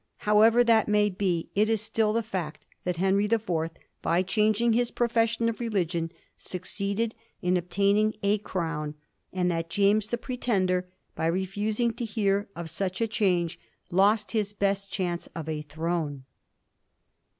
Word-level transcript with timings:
However 0.25 0.63
that 0.63 0.87
may 0.87 1.11
be, 1.11 1.49
it 1.53 1.69
is 1.69 1.79
still 1.79 2.11
the 2.11 2.23
fiswt 2.23 2.55
that 2.85 2.97
Henry 2.97 3.27
the 3.27 3.37
Fourth, 3.37 3.73
by 4.01 4.23
chang 4.23 4.55
ing 4.55 4.73
his 4.73 4.89
profession 4.89 5.47
of 5.47 5.59
religion, 5.59 6.11
succeeded 6.39 7.13
in 7.43 7.55
obtaining 7.55 8.15
a 8.23 8.39
crown, 8.39 8.95
and 9.31 9.51
that 9.51 9.69
James 9.69 10.07
the 10.07 10.17
Pretender, 10.17 10.89
by 11.13 11.27
refusing 11.27 11.93
to 11.93 12.03
hear 12.03 12.49
of 12.55 12.67
such 12.67 12.99
a 12.99 13.05
change, 13.07 13.59
lost 13.91 14.31
his 14.31 14.53
best 14.53 14.91
chance 14.91 15.27
of 15.35 15.47
a 15.47 15.61
throne. 15.61 16.23